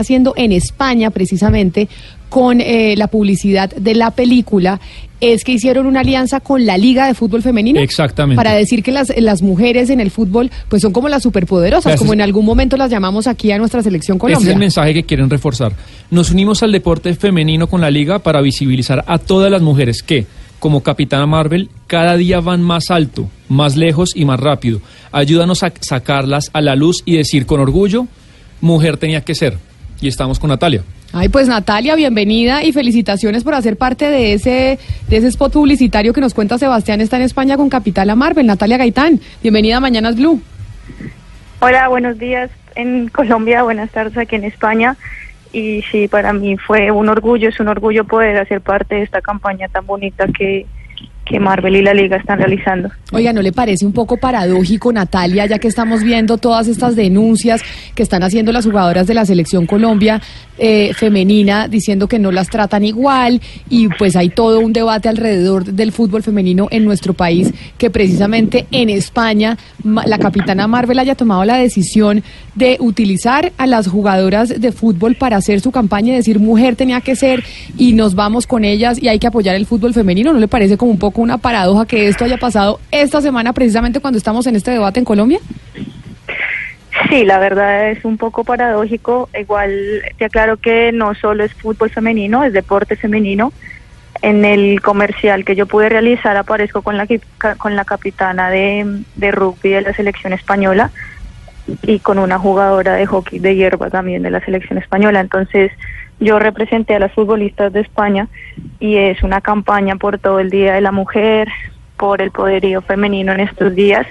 [0.00, 1.88] Haciendo en España precisamente
[2.28, 4.80] con eh, la publicidad de la película
[5.20, 7.78] es que hicieron una alianza con la Liga de Fútbol Femenino.
[7.78, 8.34] Exactamente.
[8.34, 12.12] Para decir que las, las mujeres en el fútbol pues son como las superpoderosas, como
[12.12, 15.30] en algún momento las llamamos aquí a nuestra selección Ese es el mensaje que quieren
[15.30, 15.74] reforzar.
[16.10, 20.26] Nos unimos al deporte femenino con la liga para visibilizar a todas las mujeres que,
[20.58, 24.80] como Capitana Marvel, cada día van más alto, más lejos y más rápido.
[25.12, 28.08] Ayúdanos a sacarlas a la luz y decir con orgullo,
[28.60, 29.56] mujer tenía que ser.
[30.00, 30.82] Y estamos con Natalia.
[31.12, 36.12] Ay, pues Natalia, bienvenida y felicitaciones por hacer parte de ese, de ese spot publicitario
[36.12, 38.46] que nos cuenta Sebastián está en España con Capitala Marvel.
[38.46, 40.42] Natalia Gaitán, bienvenida a Mañanas Blue.
[41.60, 44.96] Hola, buenos días en Colombia, buenas tardes aquí en España.
[45.52, 49.20] Y sí, para mí fue un orgullo, es un orgullo poder hacer parte de esta
[49.20, 50.66] campaña tan bonita que,
[51.24, 52.90] que Marvel y la Liga están realizando.
[53.12, 57.62] Oiga, ¿no le parece un poco paradójico, Natalia, ya que estamos viendo todas estas denuncias
[57.94, 60.20] que están haciendo las jugadoras de la selección Colombia
[60.58, 65.64] eh, femenina diciendo que no las tratan igual y pues hay todo un debate alrededor
[65.64, 71.44] del fútbol femenino en nuestro país que precisamente en España la capitana Marvel haya tomado
[71.44, 72.22] la decisión
[72.54, 77.00] de utilizar a las jugadoras de fútbol para hacer su campaña y decir mujer tenía
[77.00, 77.42] que ser
[77.76, 80.32] y nos vamos con ellas y hay que apoyar el fútbol femenino?
[80.32, 84.00] ¿No le parece como un poco una paradoja que esto haya pasado esta semana precisamente
[84.00, 85.38] cuando estamos en este debate en Colombia?
[87.08, 89.28] Sí, la verdad es un poco paradójico.
[89.38, 93.52] Igual te aclaro que no solo es fútbol femenino, es deporte femenino.
[94.22, 97.06] En el comercial que yo pude realizar aparezco con la,
[97.58, 100.90] con la capitana de, de rugby de la selección española
[101.82, 105.20] y con una jugadora de hockey de hierba también de la selección española.
[105.20, 105.72] Entonces
[106.20, 108.28] yo representé a las futbolistas de España
[108.80, 111.48] y es una campaña por todo el Día de la Mujer,
[111.96, 114.06] por el poderío femenino en estos días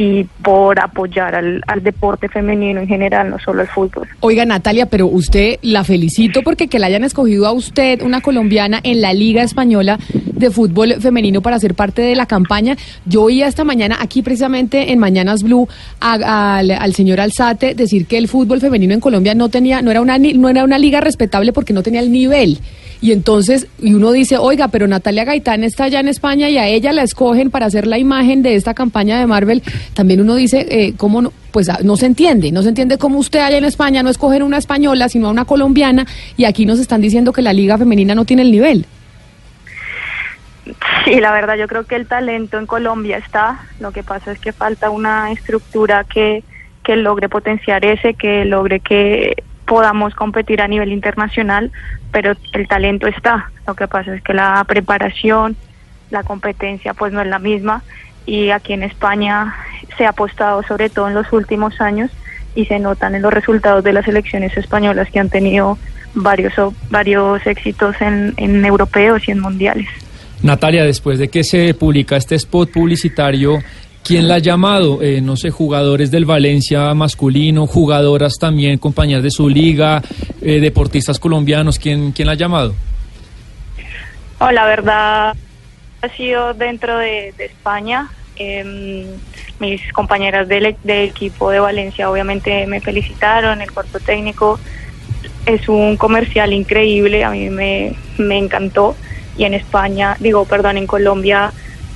[0.00, 4.06] y por apoyar al, al deporte femenino en general, no solo al fútbol.
[4.20, 8.78] Oiga, Natalia, pero usted la felicito porque que la hayan escogido a usted, una colombiana,
[8.84, 12.76] en la Liga Española de Fútbol Femenino para ser parte de la campaña.
[13.06, 15.66] Yo oía esta mañana aquí precisamente en Mañanas Blue
[16.00, 19.90] a- al, al señor Alzate decir que el fútbol femenino en Colombia no tenía, no
[19.90, 22.58] era una no era una liga respetable porque no tenía el nivel.
[23.00, 26.66] Y entonces, y uno dice, oiga, pero Natalia Gaitán está allá en España y a
[26.66, 29.62] ella la escogen para hacer la imagen de esta campaña de Marvel.
[29.94, 31.32] También uno dice, eh, ¿cómo no?
[31.52, 34.42] Pues ah, no se entiende, no se entiende cómo usted allá en España no escogen
[34.42, 36.06] una española, sino a una colombiana,
[36.36, 38.86] y aquí nos están diciendo que la liga femenina no tiene el nivel.
[41.04, 44.38] Sí, la verdad yo creo que el talento en Colombia está, lo que pasa es
[44.38, 46.42] que falta una estructura que,
[46.84, 51.70] que logre potenciar ese, que logre que podamos competir a nivel internacional,
[52.10, 55.56] pero el talento está, lo que pasa es que la preparación,
[56.10, 57.82] la competencia pues no es la misma
[58.24, 59.54] y aquí en España
[59.96, 62.10] se ha apostado sobre todo en los últimos años
[62.54, 65.76] y se notan en los resultados de las elecciones españolas que han tenido
[66.14, 66.54] varios,
[66.90, 69.86] varios éxitos en, en europeos y en mundiales.
[70.42, 73.58] Natalia, después de que se publica este spot publicitario,
[74.08, 75.02] ¿quién la ha llamado?
[75.02, 80.00] Eh, no sé, jugadores del Valencia masculino, jugadoras también, compañeras de su liga,
[80.40, 82.74] eh, deportistas colombianos, ¿quién, ¿quién la ha llamado?
[84.38, 85.36] Oh, la verdad
[86.00, 88.08] ha sido dentro de, España.
[88.36, 89.04] Em,
[89.60, 94.58] mis compañeras del, del equipo de Valencia obviamente me felicitaron, el cuerpo técnico.
[95.44, 98.96] Es un comercial increíble, a mí me, me encantó.
[99.36, 101.52] Y en España, digo, perdón, en Colombia,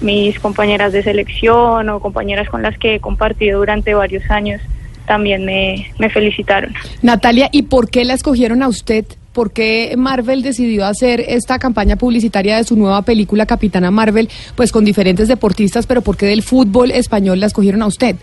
[0.00, 4.60] mis compañeras de selección o compañeras con las que he compartido durante varios años
[5.06, 6.74] también me, me felicitaron.
[7.00, 9.04] Natalia, ¿y por qué la escogieron a usted?
[9.32, 14.72] ¿Por qué Marvel decidió hacer esta campaña publicitaria de su nueva película Capitana Marvel, pues
[14.72, 18.16] con diferentes deportistas, pero por qué del fútbol español la escogieron a usted?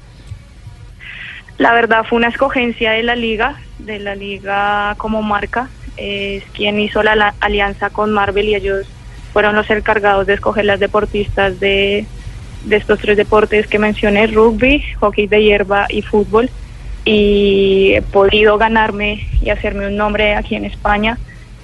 [1.57, 5.69] La verdad fue una escogencia de la liga, de la liga como marca.
[5.97, 8.87] Es quien hizo la, la alianza con Marvel y ellos
[9.33, 12.05] fueron los encargados de escoger las deportistas de,
[12.65, 16.49] de estos tres deportes que mencioné, rugby, hockey de hierba y fútbol.
[17.03, 21.17] Y he podido ganarme y hacerme un nombre aquí en España,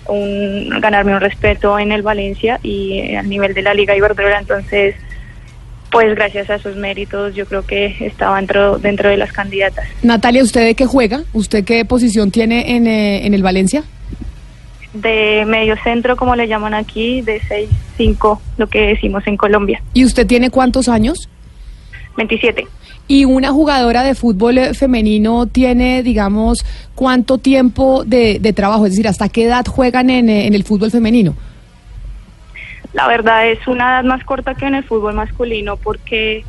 [0.08, 4.40] un, ganarme un respeto en el Valencia y al nivel de la Liga Iberdrola.
[4.40, 4.96] Entonces,
[5.92, 9.88] pues gracias a esos méritos yo creo que estaba dentro, dentro de las candidatas.
[10.04, 11.24] Natalia, ¿usted de qué juega?
[11.34, 13.84] ¿Usted qué posición tiene en, eh, en el Valencia?
[14.94, 17.42] De medio centro, como le llaman aquí, de
[17.98, 19.82] 6-5, lo que decimos en Colombia.
[19.94, 21.30] ¿Y usted tiene cuántos años?
[22.18, 22.68] 27.
[23.08, 26.66] ¿Y una jugadora de fútbol femenino tiene, digamos,
[26.96, 28.86] cuánto tiempo de, de trabajo?
[28.86, 31.36] Es decir, ¿hasta qué edad juegan en, en el fútbol femenino?
[32.94, 36.44] La verdad es una edad más corta que en el fútbol masculino porque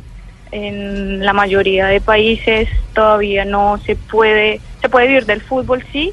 [0.51, 6.11] en la mayoría de países todavía no se puede, se puede vivir del fútbol sí,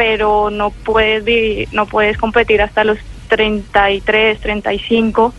[0.00, 2.96] pero no puedes no puedes competir hasta los
[3.28, 5.34] 33, 35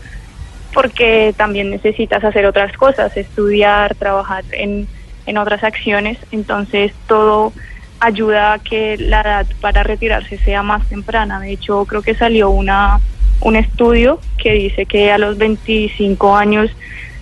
[0.72, 4.86] porque también necesitas hacer otras cosas, estudiar, trabajar en,
[5.26, 7.52] en otras acciones, entonces todo
[7.98, 11.40] ayuda a que la edad para retirarse sea más temprana.
[11.40, 13.00] De hecho, creo que salió una
[13.40, 16.70] un estudio que dice que a los 25 años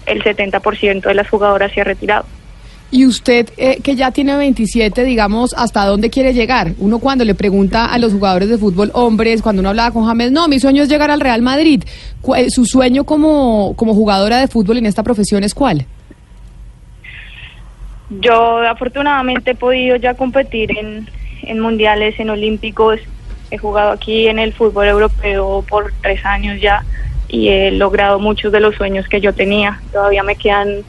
[0.04, 2.26] el 70% de las jugadoras se ha retirado.
[2.92, 6.72] Y usted, eh, que ya tiene 27, digamos, ¿hasta dónde quiere llegar?
[6.78, 10.32] Uno cuando le pregunta a los jugadores de fútbol hombres, cuando uno hablaba con James,
[10.32, 11.84] no, mi sueño es llegar al Real Madrid.
[12.36, 15.86] Eh, ¿Su sueño como, como jugadora de fútbol en esta profesión es cuál?
[18.10, 21.08] Yo afortunadamente he podido ya competir en,
[21.42, 22.98] en mundiales, en olímpicos.
[23.52, 26.84] He jugado aquí en el fútbol europeo por tres años ya
[27.28, 29.80] y he logrado muchos de los sueños que yo tenía.
[29.92, 30.82] Todavía me quedan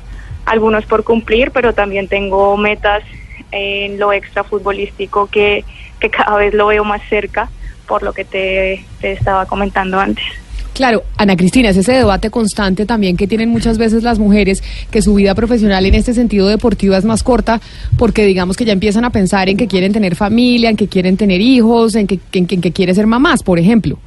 [0.46, 3.04] algunos por cumplir, pero también tengo metas
[3.52, 5.66] en lo extra futbolístico que,
[6.00, 7.50] que cada vez lo veo más cerca
[7.88, 10.24] por lo que te, te estaba comentando antes.
[10.74, 15.02] Claro, Ana Cristina, es ese debate constante también que tienen muchas veces las mujeres, que
[15.02, 17.60] su vida profesional en este sentido deportiva es más corta,
[17.98, 21.18] porque digamos que ya empiezan a pensar en que quieren tener familia, en que quieren
[21.18, 24.00] tener hijos, en que, en en que quieren ser mamás, por ejemplo.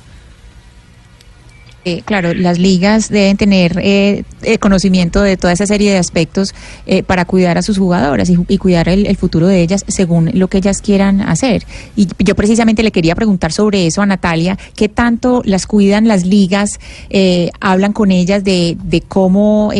[2.06, 6.54] Claro, las ligas deben tener eh, eh, conocimiento de toda esa serie de aspectos
[6.86, 10.48] eh, para cuidar a sus jugadoras y, cuidar el, el futuro de ellas según lo
[10.48, 11.66] que ellas quieran hacer.
[11.94, 16.24] Y yo precisamente le quería preguntar sobre eso a Natalia, ¿qué tanto las cuidan las
[16.24, 16.80] ligas?
[17.10, 19.70] Eh, hablan con ellas de, de cómo,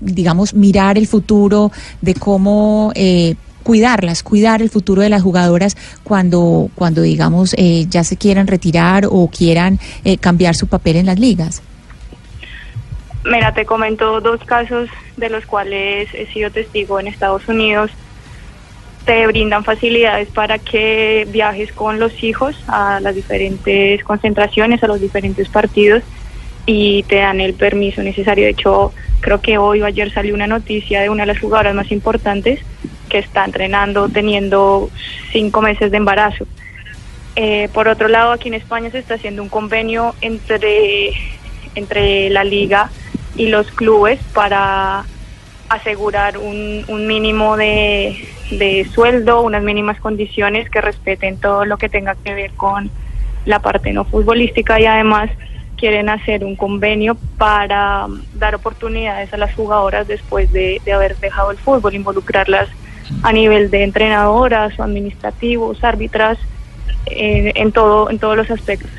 [0.00, 1.72] digamos, mirar el futuro,
[2.02, 2.92] de cómo...
[3.66, 9.06] Cuidarlas, cuidar el futuro de las jugadoras cuando, cuando digamos, eh, ya se quieran retirar
[9.10, 11.64] o quieran eh, cambiar su papel en las ligas.
[13.24, 17.90] Mira, te comento dos casos de los cuales he sido testigo en Estados Unidos.
[19.04, 25.00] Te brindan facilidades para que viajes con los hijos a las diferentes concentraciones, a los
[25.00, 26.04] diferentes partidos
[26.66, 28.44] y te dan el permiso necesario.
[28.44, 31.74] De hecho, creo que hoy o ayer salió una noticia de una de las jugadoras
[31.74, 32.60] más importantes
[33.08, 34.90] que está entrenando teniendo
[35.32, 36.46] cinco meses de embarazo.
[37.36, 41.12] Eh, por otro lado, aquí en España se está haciendo un convenio entre,
[41.74, 42.90] entre la liga
[43.36, 45.04] y los clubes para
[45.68, 51.88] asegurar un, un mínimo de, de sueldo, unas mínimas condiciones que respeten todo lo que
[51.88, 52.90] tenga que ver con
[53.44, 55.30] la parte no futbolística y además
[55.76, 61.50] quieren hacer un convenio para dar oportunidades a las jugadoras después de, de haber dejado
[61.50, 62.68] el fútbol, involucrarlas
[63.22, 66.38] a nivel de entrenadoras o administrativos, árbitras,
[67.06, 68.90] en, todo, en todos los aspectos.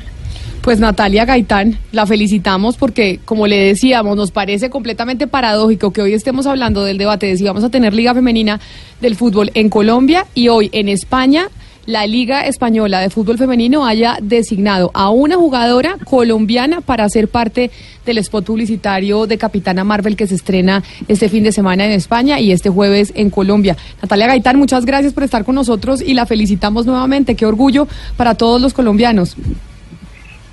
[0.62, 6.14] Pues Natalia Gaitán, la felicitamos porque, como le decíamos, nos parece completamente paradójico que hoy
[6.14, 8.60] estemos hablando del debate de si vamos a tener Liga Femenina
[9.00, 11.48] del Fútbol en Colombia y hoy en España
[11.88, 17.70] la Liga Española de Fútbol Femenino haya designado a una jugadora colombiana para ser parte
[18.04, 22.40] del spot publicitario de Capitana Marvel que se estrena este fin de semana en España
[22.40, 23.74] y este jueves en Colombia.
[24.02, 27.36] Natalia Gaitán, muchas gracias por estar con nosotros y la felicitamos nuevamente.
[27.36, 29.34] Qué orgullo para todos los colombianos.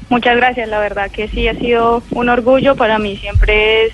[0.07, 3.93] Muchas gracias, la verdad que sí ha sido un orgullo para mí, siempre es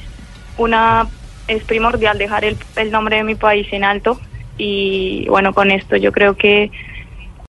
[0.60, 1.08] una
[1.48, 4.22] es primordial dejar el, el nombre de mi país en alto
[4.60, 6.70] y bueno, con esto yo creo que